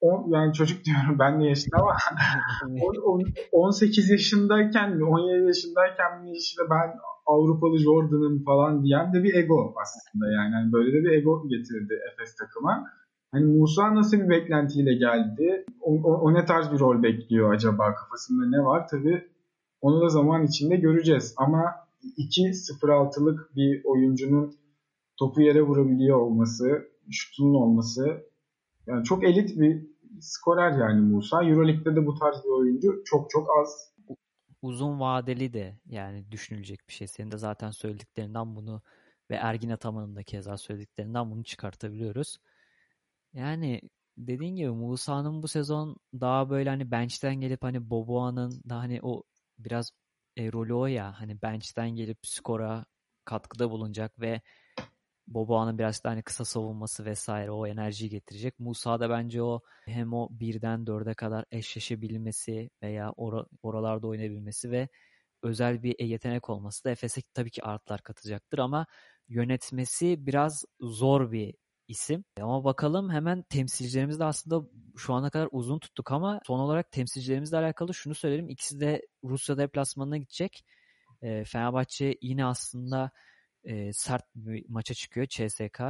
[0.00, 1.96] on, yani çocuk diyorum ben de yaşında ama
[3.52, 6.94] 18 yaşındayken mi 17 yaşındayken mi işte ben
[7.26, 10.54] Avrupalı Jordan'ın falan diyen de bir ego aslında yani.
[10.54, 12.84] yani böyle de bir ego getirdi Efes takıma.
[13.32, 15.64] Hani Musa nasıl bir beklentiyle geldi?
[15.80, 17.94] O, o, o ne tarz bir rol bekliyor acaba?
[17.94, 18.88] Kafasında ne var?
[18.90, 19.24] Tabii
[19.80, 21.34] onu da zaman içinde göreceğiz.
[21.36, 21.74] Ama
[22.18, 24.54] 2-0-6'lık bir oyuncunun
[25.18, 28.22] topu yere vurabiliyor olması, şutunun olması
[28.86, 29.86] yani çok elit bir
[30.20, 31.44] skorer yani Musa.
[31.44, 33.95] Euroleague'de de bu tarz bir oyuncu çok çok az
[34.66, 37.06] uzun vadeli de yani düşünülecek bir şey.
[37.08, 38.82] Senin de zaten söylediklerinden bunu
[39.30, 42.38] ve Ergin Ataman'ın da keza söylediklerinden bunu çıkartabiliyoruz.
[43.34, 43.80] Yani
[44.18, 49.22] dediğin gibi Musa'nın bu sezon daha böyle hani bench'ten gelip hani Boboa'nın da hani o
[49.58, 49.92] biraz
[50.36, 52.84] e, rolü o ya hani bench'ten gelip skora
[53.24, 54.40] katkıda bulunacak ve
[55.26, 58.58] Boboa'nın biraz da hani kısa savunması vesaire o enerjiyi getirecek.
[58.58, 64.88] Musa da bence o hem o birden dörde kadar eşleşebilmesi veya or oralarda oynayabilmesi ve
[65.42, 68.86] özel bir yetenek olması da Efes'e tabii ki artlar katacaktır ama
[69.28, 71.54] yönetmesi biraz zor bir
[71.88, 72.24] isim.
[72.40, 77.56] Ama bakalım hemen temsilcilerimiz de aslında şu ana kadar uzun tuttuk ama son olarak temsilcilerimizle
[77.56, 78.48] alakalı şunu söylerim.
[78.48, 80.64] İkisi de Rusya deplasmanına gidecek.
[81.22, 83.10] E, Fenerbahçe yine aslında
[83.66, 85.80] e, sert bir maça çıkıyor CSK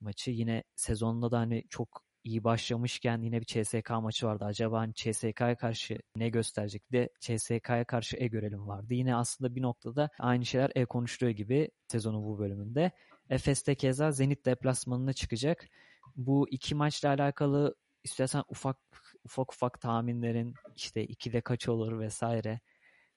[0.00, 0.30] maçı.
[0.30, 4.44] Yine sezonda da hani çok iyi başlamışken yine bir CSK maçı vardı.
[4.44, 6.92] Acaba hani CSK'ya karşı ne gösterecek?
[6.92, 8.94] de CSK'ya karşı E görelim vardı.
[8.94, 12.92] Yine aslında bir noktada aynı şeyler E konuştuğu gibi sezonun bu bölümünde.
[13.30, 15.68] Efes'te keza Zenit deplasmanına çıkacak.
[16.16, 18.78] Bu iki maçla alakalı istersen ufak
[19.24, 22.60] ufak ufak tahminlerin işte ikide kaç olur vesaire.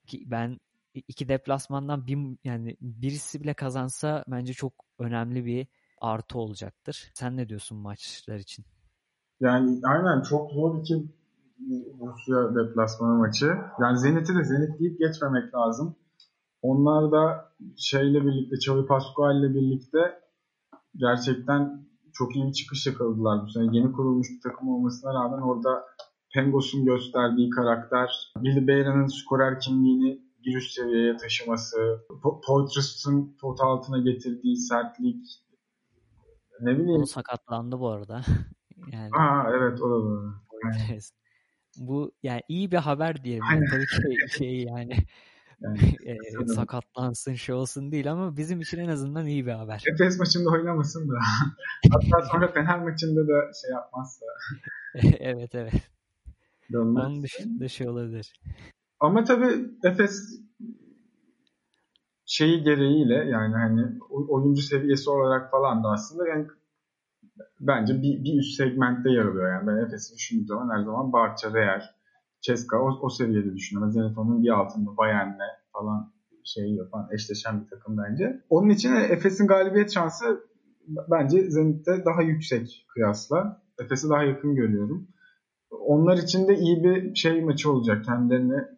[0.07, 0.59] Ki ben
[1.07, 5.67] iki deplasmandan bir yani birisi bile kazansa bence çok önemli bir
[6.01, 7.11] artı olacaktır.
[7.13, 8.65] Sen ne diyorsun maçlar için?
[9.39, 10.95] Yani aynen çok zor iki
[12.01, 13.57] Rusya deplasmanı maçı.
[13.81, 15.95] Yani Zenit'i de Zenit deyip geçmemek lazım.
[16.61, 19.99] Onlar da şeyle birlikte, Xavi Pascual ile birlikte
[20.95, 23.77] gerçekten çok iyi bir çıkış yakaladılar bu sene.
[23.77, 25.85] Yeni kurulmuş bir takım olmasına rağmen orada
[26.33, 32.05] Pengos'un gösterdiği karakter, Billy Beyra'nın skorer kimliğini bir üst seviyeye taşıması,
[32.47, 35.25] Poitras'ın pot altına getirdiği sertlik,
[36.61, 37.01] ne bileyim.
[37.01, 38.21] O sakatlandı bu arada.
[38.91, 39.09] yani.
[39.17, 40.33] Aa, evet o da doğru.
[41.77, 43.43] Bu yani iyi bir haber diyelim.
[43.51, 43.65] Yani.
[43.71, 44.97] Tabii ki şey yani,
[45.61, 49.83] yani e, sakatlansın şey olsun değil ama bizim için en azından iyi bir haber.
[49.93, 51.15] Efes maçında oynamasın da.
[51.91, 54.25] Hatta sonra Fener maçında da şey yapmazsa.
[55.19, 55.89] evet evet.
[56.71, 57.05] Dönmez.
[57.05, 58.33] Onun dışında şey olabilir.
[58.99, 60.41] Ama tabii Efes
[62.25, 66.47] şeyi gereğiyle yani hani oyuncu seviyesi olarak falan da aslında yani
[67.59, 69.51] bence bir, bir üst segmentte yer alıyor.
[69.51, 71.81] Yani ben Efes'i düşündüğüm zaman her zaman Barça, Real,
[72.41, 73.91] Ceska o, o seviyede düşünüyorum.
[73.91, 76.13] Zenit bir altında Bayern'le falan
[76.45, 78.41] şey yapan eşleşen bir takım bence.
[78.49, 80.43] Onun için Efes'in galibiyet şansı
[81.11, 83.61] bence Zenit'te daha yüksek kıyasla.
[83.79, 85.07] Efes'i daha yakın görüyorum.
[85.71, 88.05] Onlar için de iyi bir şey maçı olacak.
[88.05, 88.76] Kendilerine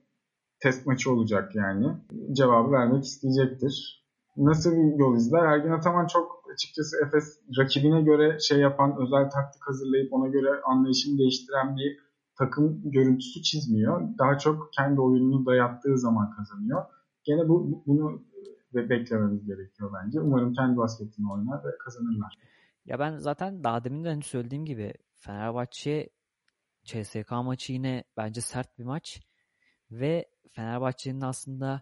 [0.61, 1.97] test maçı olacak yani.
[2.31, 4.05] Cevabı vermek isteyecektir.
[4.37, 5.43] Nasıl bir yol izler?
[5.43, 11.17] Ergin Ataman çok açıkçası Efes rakibine göre şey yapan, özel taktik hazırlayıp ona göre anlayışını
[11.17, 11.97] değiştiren bir
[12.37, 14.01] takım görüntüsü çizmiyor.
[14.19, 16.85] Daha çok kendi oyununu dayattığı zaman kazanıyor.
[17.23, 18.21] Gene bu bunu
[18.73, 20.21] beklememiz gerekiyor bence.
[20.21, 22.37] Umarım kendi basketini oynar ve kazanırlar.
[22.85, 26.09] Ya ben zaten daha demin de hani söylediğim gibi Fenerbahçe
[26.83, 29.21] CSK maçı yine bence sert bir maç
[29.91, 31.81] ve Fenerbahçe'nin aslında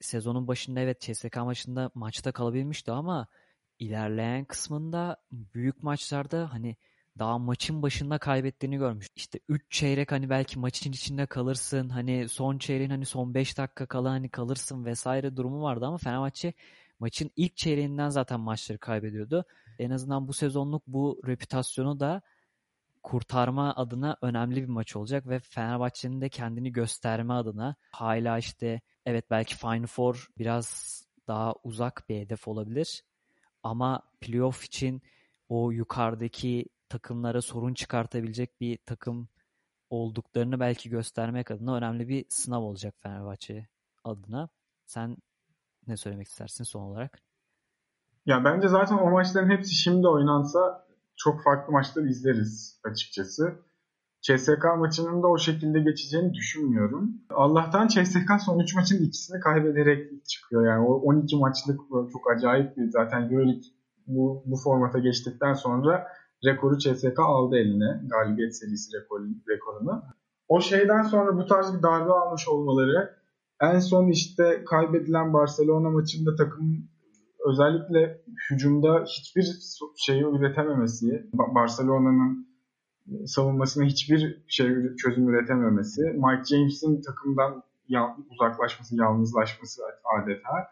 [0.00, 3.26] sezonun başında evet CSK maçında maçta kalabilmişti ama
[3.78, 6.76] ilerleyen kısmında büyük maçlarda hani
[7.18, 9.06] daha maçın başında kaybettiğini görmüş.
[9.16, 11.88] İşte 3 çeyrek hani belki maçın içinde kalırsın.
[11.88, 16.52] Hani son çeyreğin hani son 5 dakika kala hani kalırsın vesaire durumu vardı ama Fenerbahçe
[16.98, 19.44] maçın ilk çeyreğinden zaten maçları kaybediyordu.
[19.78, 22.22] En azından bu sezonluk bu reputasyonu da
[23.02, 29.30] kurtarma adına önemli bir maç olacak ve Fenerbahçe'nin de kendini gösterme adına hala işte evet
[29.30, 33.02] belki Final Four biraz daha uzak bir hedef olabilir
[33.62, 35.02] ama playoff için
[35.48, 39.28] o yukarıdaki takımlara sorun çıkartabilecek bir takım
[39.90, 43.68] olduklarını belki göstermek adına önemli bir sınav olacak Fenerbahçe
[44.04, 44.48] adına.
[44.86, 45.16] Sen
[45.86, 47.18] ne söylemek istersin son olarak?
[48.26, 50.89] Ya bence zaten o maçların hepsi şimdi oynansa
[51.24, 53.54] çok farklı maçlar izleriz açıkçası.
[54.20, 57.10] CSK maçının da o şekilde geçeceğini düşünmüyorum.
[57.30, 60.66] Allah'tan CSK son 3 maçın ikisini kaybederek çıkıyor.
[60.66, 61.80] Yani o 12 maçlık
[62.12, 63.62] çok acayip bir zaten Euroleague
[64.06, 66.06] bu, bu formata geçtikten sonra
[66.44, 68.02] rekoru CSK aldı eline.
[68.10, 68.92] Galibiyet serisi
[69.48, 70.02] rekorunu.
[70.48, 73.20] O şeyden sonra bu tarz bir darbe almış olmaları
[73.60, 76.88] en son işte kaybedilen Barcelona maçında takım
[77.46, 79.58] özellikle hücumda hiçbir
[79.96, 82.50] şeyi üretememesi, Barcelona'nın
[83.26, 87.62] savunmasına hiçbir şey çözüm üretememesi, Mike James'in takımdan
[88.30, 89.82] uzaklaşması, yalnızlaşması
[90.20, 90.68] adeta.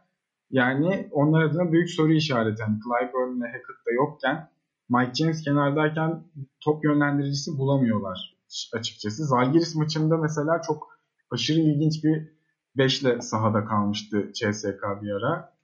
[0.50, 2.62] Yani onlar adına büyük soru işareti.
[2.62, 4.50] Yani Clyburn ve Hackett'da yokken
[4.88, 6.22] Mike James kenardayken
[6.60, 8.38] top yönlendiricisi bulamıyorlar
[8.72, 9.24] açıkçası.
[9.24, 10.98] Zalgiris maçında mesela çok
[11.30, 12.28] aşırı ilginç bir
[12.76, 15.57] beşle sahada kalmıştı CSK bir ara.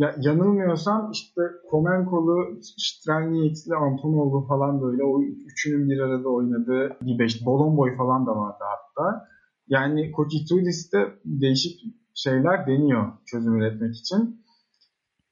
[0.00, 7.46] Ya, yanılmıyorsam işte Komenkolu, Strelnieks Antonovu falan böyle o üçünün bir arada oynadığı bir beş.
[7.46, 9.26] Bolomboy falan da vardı hatta.
[9.68, 11.80] Yani Kokitudis'te değişik
[12.14, 14.44] şeyler deniyor çözüm üretmek için.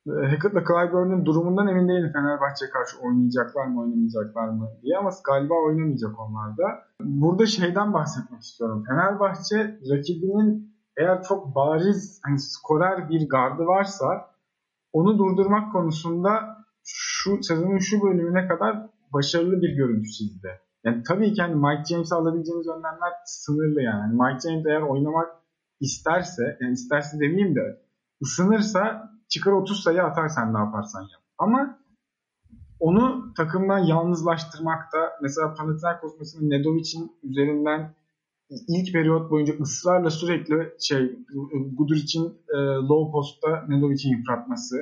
[0.09, 6.21] Hackett'la Clyburn'un durumundan emin değilim Fenerbahçe karşı oynayacaklar mı oynamayacaklar mı diye ama galiba oynamayacak
[6.21, 6.65] onlar da.
[7.01, 8.85] Burada şeyden bahsetmek istiyorum.
[8.89, 14.38] Fenerbahçe rakibinin eğer çok bariz hani skorer bir gardı varsa
[14.93, 20.61] onu durdurmak konusunda şu sezonun şu bölümüne kadar başarılı bir görüntü çizdi.
[20.85, 24.01] Yani tabii ki hani Mike James'e alabileceğiniz önlemler sınırlı yani.
[24.01, 24.13] yani.
[24.13, 25.29] Mike James eğer oynamak
[25.81, 27.83] isterse, yani isterse demeyeyim de
[28.23, 31.23] ısınırsa çıkar 30 sayı atar sen ne yaparsan yap.
[31.39, 31.79] Ama
[32.81, 37.95] onu takımdan yalnızlaştırmakta mesela Panathinaikos mesela Nedovic'in üzerinden
[38.51, 41.17] ilk periyot boyunca ısrarla sürekli şey
[41.73, 42.59] Guduric'in e,
[42.89, 44.77] low post'ta Nedovic'i yıpratması,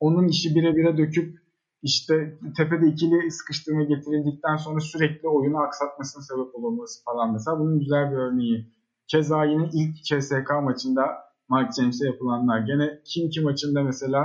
[0.00, 1.38] onun işi bire bire döküp
[1.82, 8.10] işte tepede ikili sıkıştırma getirildikten sonra sürekli oyunu aksatmasına sebep olması falan mesela bunun güzel
[8.10, 8.72] bir örneği.
[9.08, 11.02] Keza yine ilk CSK maçında
[11.50, 12.58] Mike James'e yapılanlar.
[12.60, 14.22] Gene Kimki maçında mesela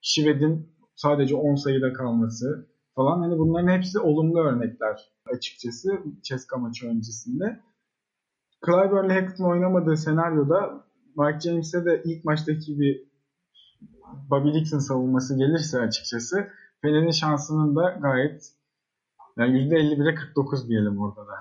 [0.00, 3.20] Şived'in sadece 10 sayıda kalması falan.
[3.20, 5.88] Hani bunların hepsi olumlu örnekler açıkçası
[6.22, 7.60] CSK maçı öncesinde.
[8.66, 10.84] Clyburn ile Hackett'ın oynamadığı senaryoda
[11.16, 13.12] Mike James'e de ilk maçtaki bir
[14.30, 16.48] Bobby Dixon savunması gelirse açıkçası
[16.82, 18.52] Fener'in şansının da gayet
[19.38, 21.34] yani %51'e 49 diyelim orada da.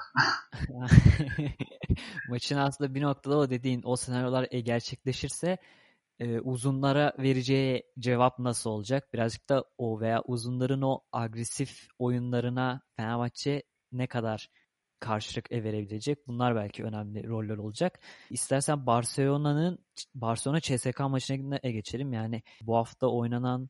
[2.30, 5.58] Maçın aslında bir noktada o dediğin o senaryolar e, gerçekleşirse
[6.20, 9.14] e, uzunlara vereceği cevap nasıl olacak?
[9.14, 14.50] Birazcık da o veya uzunların o agresif oyunlarına Fenerbahçe ne kadar
[15.02, 16.28] karşılık verebilecek.
[16.28, 18.00] Bunlar belki önemli roller olacak.
[18.30, 19.80] İstersen Barcelona'nın
[20.16, 22.14] Barcelona CSK maçına geçelim.
[22.14, 23.70] Yani bu hafta oynanan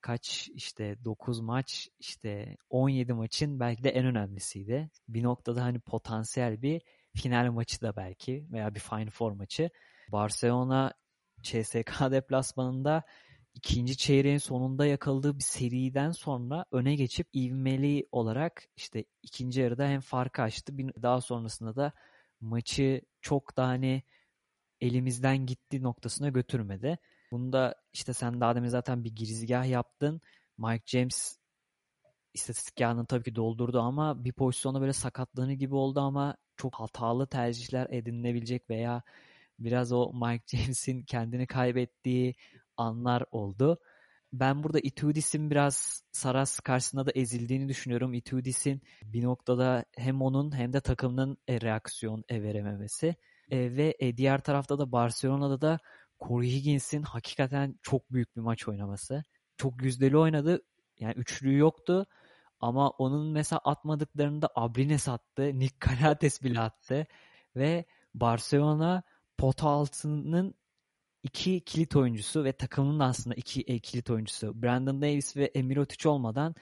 [0.00, 4.90] kaç işte 9 maç işte 17 maçın belki de en önemlisiydi.
[5.08, 6.82] Bir noktada hani potansiyel bir
[7.16, 9.70] final maçı da belki veya bir Final Four maçı.
[10.08, 10.92] Barcelona
[11.42, 13.02] CSK deplasmanında
[13.54, 20.00] ikinci çeyreğin sonunda yakaladığı bir seriden sonra öne geçip ivmeli olarak işte ikinci yarıda hem
[20.00, 20.72] farkı açtı.
[21.02, 21.92] Daha sonrasında da
[22.40, 24.02] maçı çok da hani
[24.80, 26.98] elimizden gitti noktasına götürmedi.
[27.32, 30.20] Bunda işte sen daha demin zaten bir girizgah yaptın.
[30.58, 31.38] Mike James
[32.34, 37.26] istatistik kağıdını tabii ki doldurdu ama bir pozisyonda böyle sakatlığını gibi oldu ama çok hatalı
[37.26, 39.02] tercihler edinilebilecek veya
[39.58, 42.34] biraz o Mike James'in kendini kaybettiği
[42.80, 43.78] anlar oldu.
[44.32, 48.14] Ben burada Itudis'in biraz Saras karşısında da ezildiğini düşünüyorum.
[48.14, 53.14] Itudis'in bir noktada hem onun hem de takımının e, reaksiyon e, verememesi.
[53.50, 55.78] E, ve diğer tarafta da Barcelona'da da
[56.20, 59.22] Corey Higgins'in hakikaten çok büyük bir maç oynaması.
[59.56, 60.62] Çok yüzdeli oynadı.
[60.98, 62.06] Yani üçlüğü yoktu.
[62.60, 65.58] Ama onun mesela atmadıklarında Abrines attı.
[65.58, 67.06] Nick Calates bile attı.
[67.56, 69.02] Ve Barcelona
[69.38, 70.54] pota altının
[71.22, 76.54] iki kilit oyuncusu ve takımın aslında iki e, kilit oyuncusu Brandon Davis ve Emirotic olmadan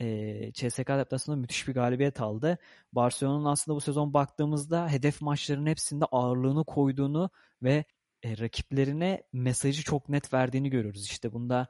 [0.00, 2.58] e, CSK deplasmanında müthiş bir galibiyet aldı.
[2.92, 7.30] Barcelona'nın aslında bu sezon baktığımızda hedef maçların hepsinde ağırlığını koyduğunu
[7.62, 7.84] ve
[8.22, 11.06] e, rakiplerine mesajı çok net verdiğini görüyoruz.
[11.06, 11.68] İşte bunda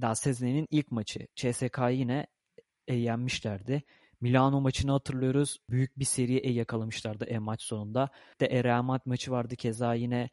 [0.00, 2.26] daha sezonun ilk maçı CSK'yı yine
[2.88, 3.82] e, yenmişlerdi.
[4.20, 5.58] Milano maçını hatırlıyoruz.
[5.70, 8.08] Büyük bir seriye yakalamışlardı e maç sonunda.
[8.40, 10.30] De Real Madrid maçı vardı keza yine e,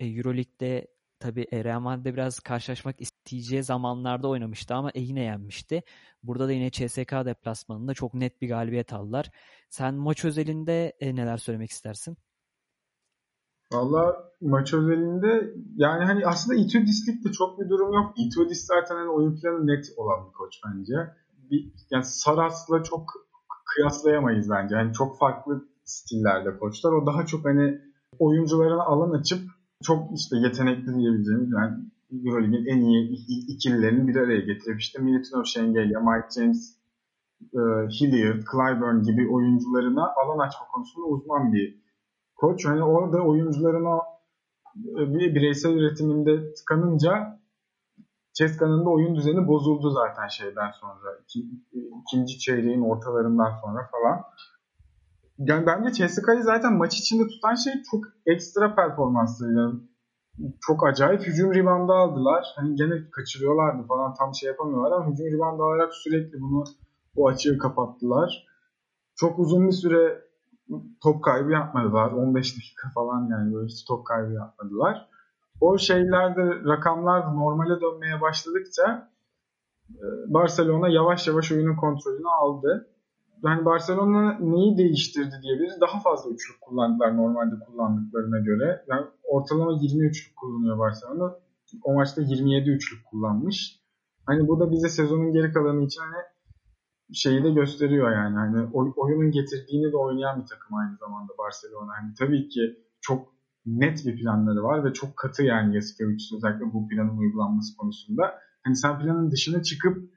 [0.00, 0.86] Euroleague'de
[1.20, 5.82] tabii e, Real Madrid'de biraz karşılaşmak isteyeceği zamanlarda oynamıştı ama e, yine yenmişti.
[6.22, 9.30] Burada da yine CSK deplasmanında çok net bir galibiyet aldılar.
[9.70, 12.16] Sen maç özelinde e, neler söylemek istersin?
[13.72, 18.12] Valla maç özelinde yani hani aslında Itudis'lik de çok bir durum yok.
[18.16, 20.94] Itudis zaten hani oyun planı net olan bir koç bence.
[21.50, 23.12] Bir, yani Saras'la çok
[23.74, 24.76] kıyaslayamayız bence.
[24.76, 26.92] Yani çok farklı stillerde koçlar.
[26.92, 27.80] O daha çok hani
[28.18, 29.40] oyuncularına alan açıp
[29.84, 31.74] çok işte yetenekli diyebileceğimiz yani
[32.24, 36.76] Euroleague'in en iyi ikililerini bir araya getirip işte Militinov Şengelya, Mike James,
[37.40, 41.80] e, Hilliard, Clyburn gibi oyuncularına alan açma konusunda uzman bir
[42.36, 42.66] koç.
[42.66, 44.00] Hani orada oyuncuların o
[44.76, 47.40] e, bir bireysel üretiminde tıkanınca
[48.34, 51.18] Ceska'nın da oyun düzeni bozuldu zaten şeyden sonra.
[51.22, 51.46] İki,
[52.02, 54.22] ikinci çeyreğin ortalarından sonra falan.
[55.38, 59.72] Yani bence Ceska'yı zaten maç içinde tutan şey çok ekstra performansıydı.
[60.60, 62.52] Çok acayip hücum ribandı aldılar.
[62.56, 66.64] Hani gene kaçırıyorlardı falan tam şey yapamıyorlar ama hücum ribandı alarak sürekli bunu
[67.16, 68.46] o açığı kapattılar.
[69.16, 70.24] Çok uzun bir süre
[71.02, 72.12] top kaybı yapmadılar.
[72.12, 75.08] 15 dakika falan yani böyle hiç top kaybı yapmadılar.
[75.60, 79.10] O şeylerde rakamlar normale dönmeye başladıkça
[79.90, 82.93] e, Barcelona yavaş yavaş oyunun kontrolünü aldı.
[83.44, 85.80] Yani Barcelona neyi değiştirdi diyebiliriz.
[85.80, 88.84] Daha fazla üçlük kullandılar normalde kullandıklarına göre.
[88.88, 91.34] Yani ortalama 20 üçlük kullanıyor Barcelona.
[91.84, 93.80] O maçta 27 üçlük kullanmış.
[94.26, 96.22] Hani bu da bize sezonun geri kalanı için hani
[97.12, 98.36] şeyi de gösteriyor yani.
[98.36, 101.92] Hani oyunun getirdiğini de oynayan bir takım aynı zamanda Barcelona.
[102.00, 102.60] Hani tabii ki
[103.00, 103.28] çok
[103.66, 108.34] net bir planları var ve çok katı yani Yasikevicius özellikle bu planın uygulanması konusunda.
[108.64, 110.13] Hani sen planın dışına çıkıp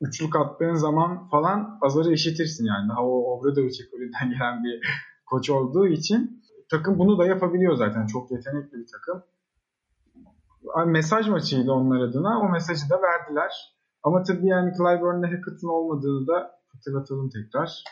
[0.00, 2.88] üçlük attığın zaman falan azarı eşitirsin yani.
[2.88, 4.80] Daha o Obradovic ekolünden gelen bir
[5.26, 8.06] koç olduğu için takım bunu da yapabiliyor zaten.
[8.06, 9.22] Çok yetenekli bir takım.
[10.86, 12.40] Mesaj maçıydı onlar adına.
[12.40, 13.74] O mesajı da verdiler.
[14.02, 17.84] Ama tabii yani Clyburn'la Hackett'ın olmadığını da hatırlatalım tekrar.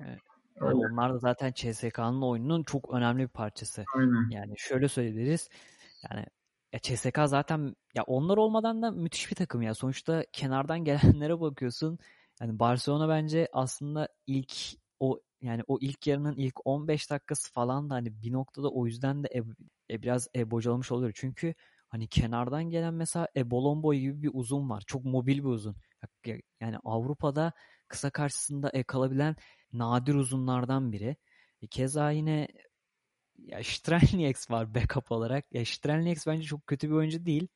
[0.00, 0.18] Evet.
[0.60, 3.84] Yani onlar da zaten CSK'nın oyununun çok önemli bir parçası.
[3.96, 4.30] Aynen.
[4.30, 5.48] Yani şöyle söyleyebiliriz.
[6.10, 6.26] Yani
[6.74, 9.74] ya CSK zaten ya onlar olmadan da müthiş bir takım ya.
[9.74, 11.98] Sonuçta kenardan gelenlere bakıyorsun.
[12.40, 14.54] Yani Barcelona bence aslında ilk
[15.00, 19.24] o yani o ilk yarının ilk 15 dakikası falan da hani bir noktada o yüzden
[19.24, 19.42] de e,
[19.94, 21.12] e, biraz e, bocalamış oluyor.
[21.14, 21.54] Çünkü
[21.88, 24.82] hani kenardan gelen mesela Ebolombo gibi bir uzun var.
[24.86, 25.76] Çok mobil bir uzun.
[26.60, 27.52] Yani Avrupa'da
[27.88, 29.36] kısa karşısında e, kalabilen
[29.72, 31.16] nadir uzunlardan biri.
[31.62, 32.48] E, keza yine
[33.38, 35.44] ya Strelnieks var backup olarak.
[35.52, 37.48] Ya Strelnieks bence çok kötü bir oyuncu değil.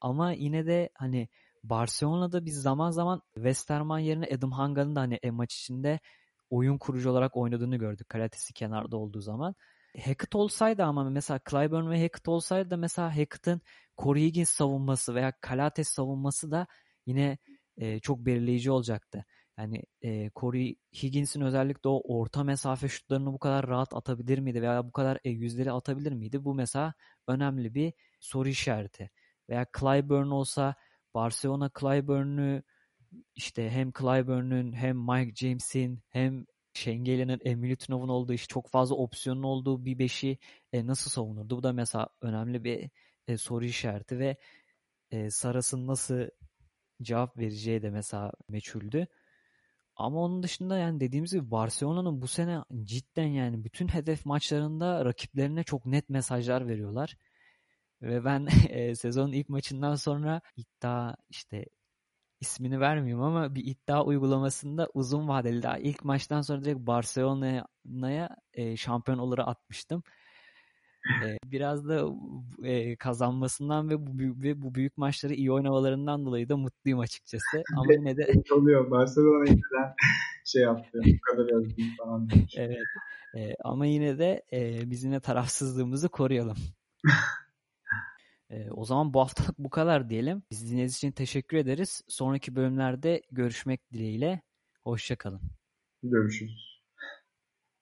[0.00, 1.28] Ama yine de hani
[1.64, 6.00] Barcelona'da biz zaman zaman Westerman yerine Adam Hanga'nın da hani e, maç içinde
[6.50, 8.08] oyun kurucu olarak oynadığını gördük.
[8.08, 9.54] Kalitesi kenarda olduğu zaman.
[9.96, 13.60] Hackett olsaydı ama mesela Clyburn ve Hackett olsaydı da mesela Hackett'ın
[13.98, 16.66] Corey Higgins savunması veya Kalates savunması da
[17.06, 17.38] yine
[17.76, 19.24] e, çok belirleyici olacaktı.
[19.60, 24.86] Yani e, Corey Higgins'in özellikle o orta mesafe şutlarını bu kadar rahat atabilir miydi veya
[24.86, 26.44] bu kadar e, yüzleri atabilir miydi?
[26.44, 26.94] Bu mesela
[27.28, 29.10] önemli bir soru işareti.
[29.48, 30.74] Veya Clyburn olsa
[31.14, 32.62] Barcelona Clyburn'u
[33.34, 39.42] işte hem Clyburn'un hem Mike James'in hem Şengeli'nin, Emily Tunov'un olduğu iş çok fazla opsiyonun
[39.42, 40.38] olduğu bir beşi
[40.72, 41.56] e, nasıl savunurdu?
[41.56, 42.90] Bu da mesela önemli bir
[43.28, 44.36] e, soru işareti ve
[45.10, 46.28] e, Saras'ın nasıl
[47.02, 49.06] cevap vereceği de mesela meçhuldü.
[50.00, 55.64] Ama onun dışında yani dediğimiz gibi Barcelona'nın bu sene cidden yani bütün hedef maçlarında rakiplerine
[55.64, 57.16] çok net mesajlar veriyorlar.
[58.02, 61.66] Ve ben e, sezonun ilk maçından sonra iddia işte
[62.40, 68.76] ismini vermeyeyim ama bir iddia uygulamasında uzun vadeli daha ilk maçtan sonra direkt Barcelona'ya e,
[68.76, 70.02] şampiyon olarak atmıştım.
[71.24, 72.08] E, biraz da
[72.64, 77.62] e, kazanmasından ve bu, ve bu büyük maçları iyi oynamalarından dolayı da mutluyum açıkçası.
[77.76, 78.90] Ama yine de oluyor.
[78.90, 79.94] Barcelona neden
[80.44, 81.00] şey yaptı.
[81.06, 82.28] Bu kadar özgün falan.
[82.56, 82.78] Evet.
[83.36, 86.56] E, ama yine de e, biz yine tarafsızlığımızı koruyalım.
[88.50, 90.42] e, o zaman bu haftalık bu kadar diyelim.
[90.50, 92.02] Biz dinlediğiniz için teşekkür ederiz.
[92.08, 94.42] Sonraki bölümlerde görüşmek dileğiyle.
[94.84, 95.40] Hoşçakalın.
[96.02, 96.69] Görüşürüz.